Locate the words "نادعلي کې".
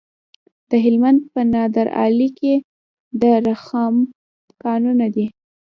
1.53-2.53